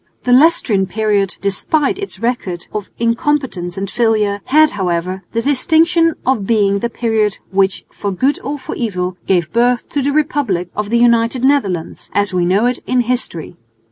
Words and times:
The 0.23 0.31
Leicestrian 0.33 0.87
period, 0.87 1.37
despite 1.41 1.99
its 1.99 2.17
record 2.17 2.65
of 2.73 2.89
incompetence 2.97 3.77
and 3.77 3.87
failure, 3.87 4.41
had 4.45 4.71
however 4.71 5.21
the 5.33 5.43
distinction 5.43 6.15
of 6.25 6.47
being 6.47 6.79
the 6.79 6.89
period 6.89 7.37
which 7.51 7.85
for 7.91 8.09
good 8.11 8.39
or 8.43 8.57
for 8.57 8.73
evil 8.73 9.15
gave 9.27 9.53
birth 9.53 9.87
to 9.89 10.01
the 10.01 10.11
republic 10.11 10.69
of 10.75 10.89
the 10.89 10.97
United 10.97 11.43
Netherlands, 11.43 12.09
as 12.15 12.33
we 12.33 12.45
know 12.47 12.65
it 12.65 12.79
in 12.87 13.01
history. 13.01 13.57